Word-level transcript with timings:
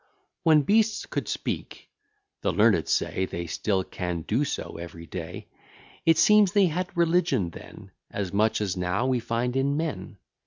When 0.41 0.63
beasts 0.63 1.05
could 1.05 1.27
speak, 1.27 1.87
(the 2.41 2.51
learned 2.51 2.87
say 2.87 3.25
They 3.27 3.45
still 3.45 3.83
can 3.83 4.23
do 4.23 4.43
so 4.43 4.77
every 4.81 5.05
day,) 5.05 5.45
It 6.07 6.17
seems, 6.17 6.53
they 6.53 6.65
had 6.65 6.97
religion 6.97 7.51
then, 7.51 7.91
As 8.09 8.33
much 8.33 8.61
as 8.61 8.75
now 8.75 9.05
we 9.05 9.19
find 9.19 9.55
in 9.55 9.77
men. 9.77 10.17